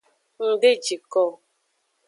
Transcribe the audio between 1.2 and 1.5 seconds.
o.